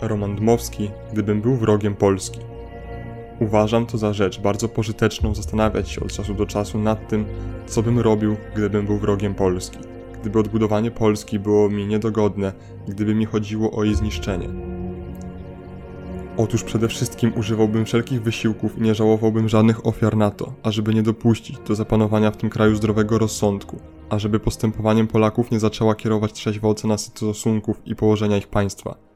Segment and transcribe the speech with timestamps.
[0.00, 2.40] Roman Dmowski, gdybym był wrogiem Polski.
[3.40, 7.24] Uważam to za rzecz bardzo pożyteczną zastanawiać się od czasu do czasu nad tym,
[7.66, 9.78] co bym robił, gdybym był wrogiem Polski.
[10.20, 12.52] Gdyby odbudowanie Polski było mi niedogodne,
[12.88, 14.48] gdyby mi chodziło o jej zniszczenie.
[16.36, 21.02] Otóż przede wszystkim używałbym wszelkich wysiłków i nie żałowałbym żadnych ofiar na to, ażeby nie
[21.02, 23.80] dopuścić do zapanowania w tym kraju zdrowego rozsądku,
[24.10, 29.09] ażeby postępowaniem Polaków nie zaczęła kierować trzeźwa ocena stosunków i położenia ich państwa.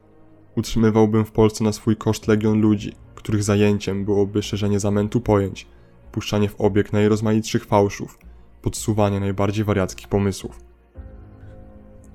[0.55, 5.67] Utrzymywałbym w Polsce na swój koszt legion ludzi, których zajęciem byłoby szerzenie zamętu pojęć,
[6.11, 8.17] puszczanie w obieg najrozmaitszych fałszów,
[8.61, 10.59] podsuwanie najbardziej wariackich pomysłów.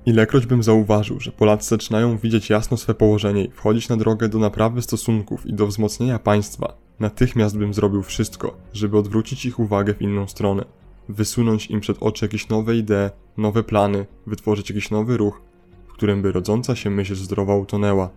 [0.05, 4.39] Ilekroć bym zauważył, że Polacy zaczynają widzieć jasno swe położenie i wchodzić na drogę do
[4.39, 10.01] naprawy stosunków i do wzmocnienia państwa, natychmiast bym zrobił wszystko, żeby odwrócić ich uwagę w
[10.01, 10.65] inną stronę,
[11.09, 15.41] wysunąć im przed oczy jakieś nowe idee, nowe plany, wytworzyć jakiś nowy ruch,
[15.87, 18.09] w którym by rodząca się myśl zdrowa utonęła.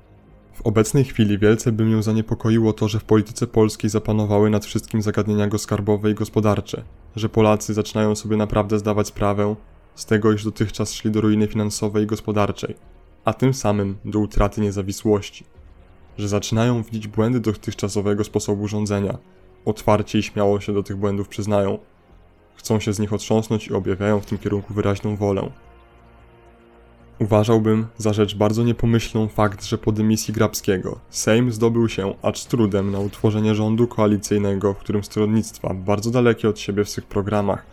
[0.55, 5.02] W obecnej chwili wielce by mnie zaniepokoiło to, że w polityce polskiej zapanowały nad wszystkim
[5.02, 6.84] zagadnienia skarbowe i gospodarcze,
[7.16, 9.56] że Polacy zaczynają sobie naprawdę zdawać sprawę
[9.94, 12.75] z tego, iż dotychczas szli do ruiny finansowej i gospodarczej,
[13.25, 15.44] a tym samym do utraty niezawisłości,
[16.19, 19.19] że zaczynają widzieć błędy dotychczasowego sposobu rządzenia,
[19.64, 21.78] otwarcie i śmiało się do tych błędów przyznają,
[22.55, 25.50] chcą się z nich otrząsnąć i objawiają w tym kierunku wyraźną wolę.
[27.25, 32.91] Uważałbym za rzecz bardzo niepomyślną fakt, że po dymisji Grabskiego Sejm zdobył się, acz trudem,
[32.91, 37.66] na utworzenie rządu koalicyjnego, w którym stronnictwa, bardzo dalekie od siebie w swych programach,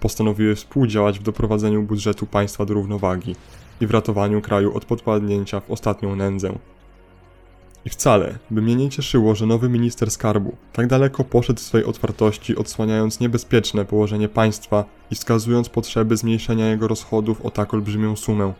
[0.00, 3.36] postanowiły współdziałać w doprowadzeniu budżetu państwa do równowagi
[3.80, 6.58] i w ratowaniu kraju od podpadnięcia w ostatnią nędzę.
[7.84, 11.84] I wcale by mnie nie cieszyło, że nowy minister skarbu tak daleko poszedł w swej
[11.84, 18.52] otwartości, odsłaniając niebezpieczne położenie państwa i wskazując potrzeby zmniejszenia jego rozchodów o tak olbrzymią sumę.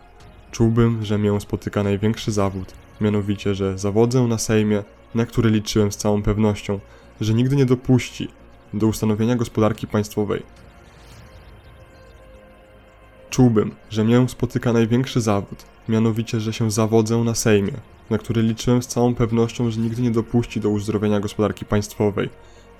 [0.55, 4.83] Czułbym, że mię spotyka największy zawód, mianowicie, że zawodzę na Sejmie,
[5.15, 6.81] na który liczyłem z całą pewnością,
[7.21, 8.29] że nigdy nie dopuści
[8.75, 10.43] do ustanowienia gospodarki państwowej,
[13.31, 17.75] Czułbym, że mię spotyka największy zawód, mianowicie, że się zawodzę na Sejmie,
[18.11, 22.31] na który liczyłem z całą pewnością, że nigdy nie dopuści do uzdrowienia gospodarki państwowej,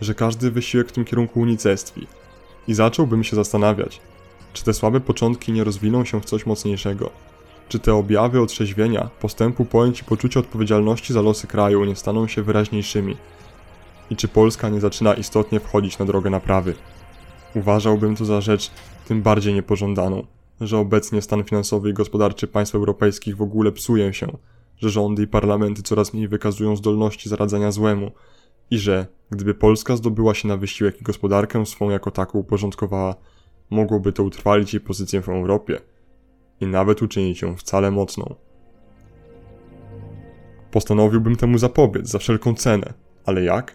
[0.01, 2.07] że każdy wysiłek w tym kierunku unicestwi.
[2.69, 4.01] I zacząłbym się zastanawiać,
[4.53, 7.11] czy te słabe początki nie rozwiną się w coś mocniejszego,
[7.69, 12.43] czy te objawy otrzeźwienia, postępu pojęć i poczucia odpowiedzialności za losy kraju nie staną się
[12.43, 13.17] wyraźniejszymi,
[14.11, 16.75] i czy Polska nie zaczyna istotnie wchodzić na drogę naprawy.
[17.55, 18.71] Uważałbym to za rzecz
[19.09, 20.27] tym bardziej niepożądaną
[20.61, 24.37] że obecnie stan finansowy i gospodarczy państw europejskich w ogóle psuje się,
[24.77, 28.11] że rządy i parlamenty coraz mniej wykazują zdolności zaradzania złemu
[28.71, 33.15] i że, gdyby Polska zdobyła się na wysiłek i gospodarkę swą jako taką uporządkowała,
[33.71, 35.81] mogłoby to utrwalić jej pozycję w Europie
[36.61, 38.35] i nawet uczynić ją wcale mocną.
[40.71, 42.95] Postanowiłbym temu zapobiec za wszelką cenę,
[43.27, 43.75] ale jak?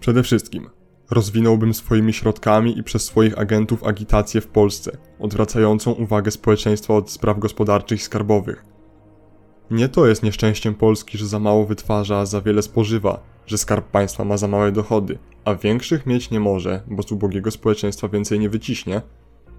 [0.00, 0.70] Przede wszystkim
[1.10, 7.38] Rozwinąłbym swoimi środkami i przez swoich agentów agitację w Polsce, odwracającą uwagę społeczeństwa od spraw
[7.38, 8.64] gospodarczych i skarbowych.
[9.70, 14.24] Nie to jest nieszczęściem Polski, że za mało wytwarza, za wiele spożywa, że skarb państwa
[14.24, 18.48] ma za małe dochody, a większych mieć nie może, bo z ubogiego społeczeństwa więcej nie
[18.48, 19.02] wyciśnie,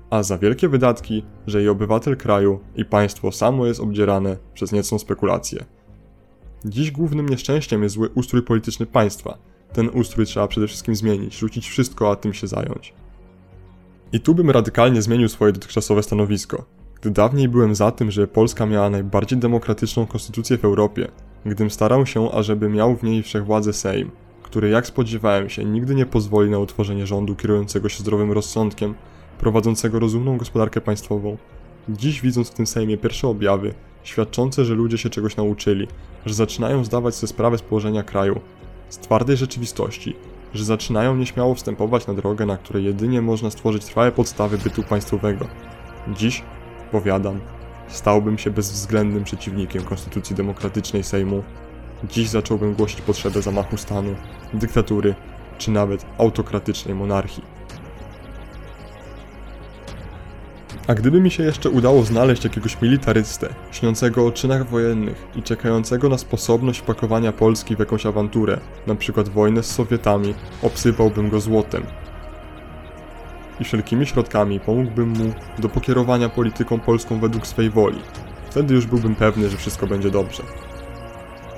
[0.09, 5.00] a za wielkie wydatki, że i obywatel kraju, i państwo samo jest obdzierane przez niecną
[5.00, 5.66] spekulację.
[6.66, 9.38] Dziś głównym nieszczęściem jest zły ustrój polityczny państwa–
[9.74, 12.94] ten ustrój trzeba przede wszystkim zmienić, rzucić wszystko, a tym się zająć.
[14.14, 16.66] I tu bym radykalnie zmienił swoje dotychczasowe stanowisko.
[17.02, 21.08] Gdy dawniej byłem za tym, że Polska miała najbardziej demokratyczną konstytucję w Europie,
[21.46, 24.12] gdym starał się, ażeby miał w niej wszechwładzę Sejm,
[24.44, 28.96] który jak spodziewałem się nigdy nie pozwoli na utworzenie rządu kierującego się zdrowym rozsądkiem,
[29.40, 31.38] prowadzącego rozumną gospodarkę państwową.
[31.90, 33.74] Dziś widząc w tym Sejmie pierwsze objawy,
[34.04, 35.88] świadczące, że ludzie się czegoś nauczyli,
[36.26, 38.40] że zaczynają zdawać sobie sprawę z położenia kraju,
[38.90, 40.16] z twardej rzeczywistości,
[40.54, 45.48] że zaczynają nieśmiało wstępować na drogę, na której jedynie można stworzyć trwałe podstawy bytu państwowego.
[46.08, 46.44] Dziś,
[46.92, 47.40] powiadam,
[47.88, 51.44] stałbym się bezwzględnym przeciwnikiem konstytucji demokratycznej Sejmu.
[52.04, 54.16] Dziś zacząłbym głosić potrzebę zamachu stanu,
[54.54, 55.16] dyktatury,
[55.58, 57.59] czy nawet autokratycznej monarchii.
[60.89, 66.09] A gdyby mi się jeszcze udało znaleźć jakiegoś militarystę, śniącego o czynach wojennych i czekającego
[66.09, 71.83] na sposobność wpakowania Polski w jakąś awanturę, na przykład wojnę z Sowietami, obsypałbym go złotem.
[73.59, 78.00] I wszelkimi środkami pomógłbym mu do pokierowania polityką polską według swej woli.
[78.50, 80.44] Wtedy już byłbym pewny, że wszystko będzie dobrze.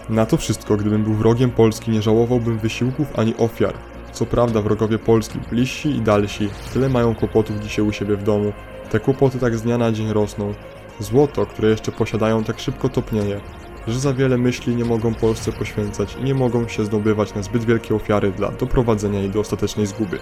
[0.09, 3.73] Na to wszystko, gdybym był wrogiem Polski, nie żałowałbym wysiłków ani ofiar.
[4.11, 8.53] Co prawda wrogowie Polski, bliżsi i dalsi, tyle mają kłopotów dzisiaj u siebie w domu,
[8.91, 10.53] te kłopoty tak z dnia na dzień rosną,
[11.01, 13.41] Złoto, które jeszcze posiadają, tak szybko topnieje,
[13.87, 17.65] że za wiele myśli nie mogą Polsce poświęcać i nie mogą się zdobywać na zbyt
[17.65, 20.19] wielkie ofiary dla doprowadzenia jej do ostatecznej zguby.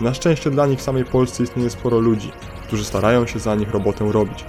[0.00, 2.32] Na szczęście dla nich w samej Polsce istnieje sporo ludzi,
[2.66, 4.44] którzy starają się za nich robotę robić.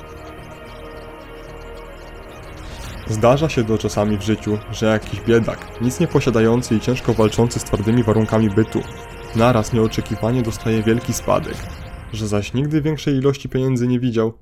[3.08, 7.60] Zdarza się to czasami w życiu, że jakiś biedak, nic nie posiadający i ciężko walczący
[7.60, 8.82] z twardymi warunkami bytu,
[9.36, 11.56] naraz nieoczekiwanie dostaje wielki spadek,
[12.14, 14.34] że zaś nigdy większej ilości pieniędzy nie widział,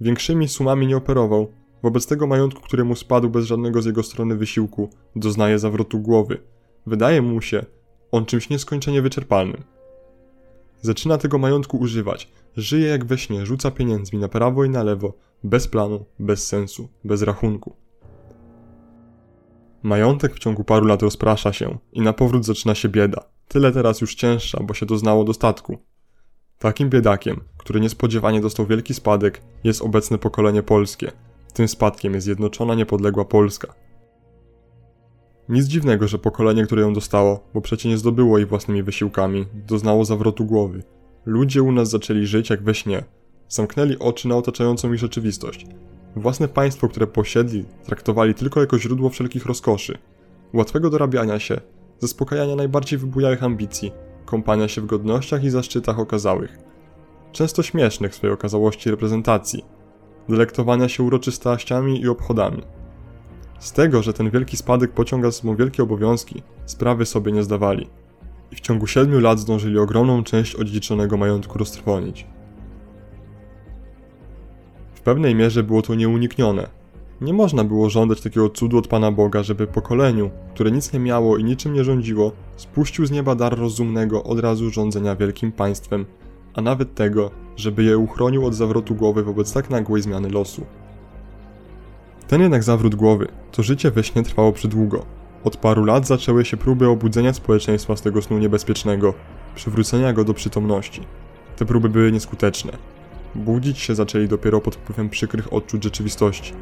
[0.00, 4.36] większymi sumami nie operował, wobec tego majątku, który mu spadł bez żadnego z jego strony
[4.36, 6.38] wysiłku, doznaje zawrotu głowy.
[6.86, 7.64] Wydaje mu się
[8.12, 9.62] on czymś nieskończenie wyczerpalnym.
[10.82, 15.12] Zaczyna tego majątku używać, żyje jak we śnie, rzuca pieniędzmi na prawo i na lewo,
[15.44, 17.76] bez planu, bez sensu, bez rachunku.
[19.82, 23.24] Majątek w ciągu paru lat rozprasza się i na powrót zaczyna się bieda.
[23.48, 25.78] Tyle teraz już cięższa, bo się doznało dostatku.
[26.64, 31.12] Takim biedakiem, który niespodziewanie dostał wielki spadek, jest obecne pokolenie polskie.
[31.52, 33.74] Tym spadkiem jest zjednoczona niepodległa Polska.
[35.48, 40.04] Nic dziwnego, że pokolenie, które ją dostało, bo przecie nie zdobyło jej własnymi wysiłkami, doznało
[40.04, 40.82] zawrotu głowy.
[41.26, 43.04] Ludzie u nas zaczęli żyć jak we śnie.
[43.48, 45.66] Zamknęli oczy na otaczającą ich rzeczywistość.
[46.16, 49.98] Własne państwo, które posiedli, traktowali tylko jako źródło wszelkich rozkoszy.
[50.52, 51.60] Łatwego dorabiania się,
[51.98, 53.92] zaspokajania najbardziej wybujałych ambicji,
[54.24, 56.58] kąpania się w godnościach i zaszczytach okazałych.
[57.32, 59.64] Często śmiesznych w swojej okazałości reprezentacji,
[60.28, 62.62] delektowania się uroczystościami i obchodami.
[63.58, 67.90] Z tego, że ten wielki spadek pociąga z sobą wielkie obowiązki, sprawy sobie nie zdawali.
[68.52, 72.26] I w ciągu siedmiu lat zdążyli ogromną część odziedziczonego majątku roztrwonić.
[74.94, 76.83] W pewnej mierze było to nieuniknione.
[77.20, 81.36] Nie można było żądać takiego cudu od Pana Boga, żeby pokoleniu, które nic nie miało
[81.36, 86.06] i niczym nie rządziło, spuścił z nieba dar rozumnego od razu rządzenia wielkim państwem,
[86.54, 90.66] a nawet tego, żeby je uchronił od zawrotu głowy wobec tak nagłej zmiany losu.
[92.28, 95.04] Ten jednak zawrót głowy, to życie we śnie trwało przydługo.
[95.44, 99.14] Od paru lat zaczęły się próby obudzenia społeczeństwa z tego snu niebezpiecznego,
[99.54, 101.00] przywrócenia go do przytomności.
[101.56, 102.72] Te próby były nieskuteczne.
[103.34, 106.52] Budzić się zaczęli dopiero pod wpływem przykrych odczuć rzeczywistości.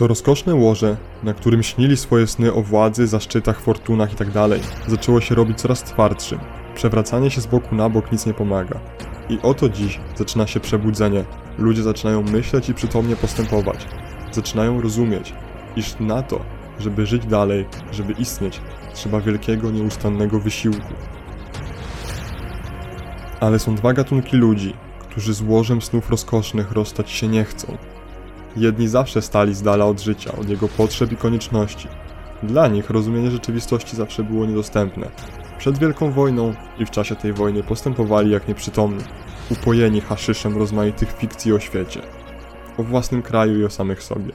[0.00, 4.48] To rozkoszne łoże, na którym śnili swoje sny o władzy, zaszczytach, fortunach itd.,
[4.86, 6.38] zaczęło się robić coraz twardszym.
[6.74, 8.80] Przewracanie się z boku na bok nic nie pomaga.
[9.28, 11.24] I oto dziś zaczyna się przebudzenie.
[11.58, 13.86] Ludzie zaczynają myśleć i przytomnie postępować.
[14.32, 15.34] Zaczynają rozumieć,
[15.76, 16.40] iż na to,
[16.78, 18.60] żeby żyć dalej, żeby istnieć,
[18.94, 20.94] trzeba wielkiego, nieustannego wysiłku.
[23.40, 27.89] Ale są dwa gatunki ludzi, którzy z łożem snów rozkosznych rozstać się nie chcą.
[28.56, 31.88] Jedni zawsze stali z dala od życia, od jego potrzeb i konieczności.
[32.42, 35.10] Dla nich rozumienie rzeczywistości zawsze było niedostępne.
[35.58, 39.04] Przed Wielką Wojną i w czasie tej wojny postępowali jak nieprzytomni,
[39.50, 42.02] upojeni haszyszem rozmaitych fikcji o świecie,
[42.78, 44.32] o własnym kraju i o samych sobie.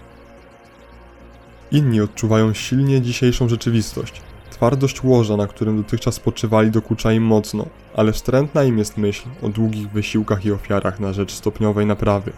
[1.71, 4.21] Inni odczuwają silnie dzisiejszą rzeczywistość.
[4.49, 7.65] Twardość łoża, na którym dotychczas spoczywali, dokucza im mocno,
[7.95, 12.31] ale wstrętna im jest myśl o długich wysiłkach i ofiarach na rzecz stopniowej naprawy.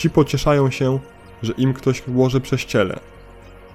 [0.00, 0.98] Ci pocieszają się,
[1.42, 3.00] że im ktoś łoże prześciele,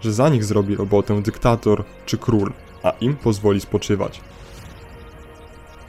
[0.02, 2.52] że za nich zrobi robotę dyktator czy król,
[2.84, 4.22] a im pozwoli spoczywać.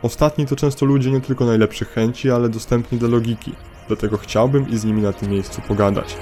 [0.03, 3.53] Ostatni to często ludzie nie tylko najlepszych chęci, ale dostępni do logiki,
[3.87, 6.17] dlatego chciałbym i z nimi na tym miejscu pogadać.